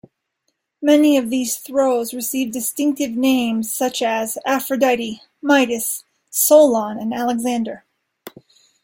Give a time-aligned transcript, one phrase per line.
[0.81, 7.83] Many of these throws received distinctive names such as: Aphrodite, Midas, Solon, and Alexander.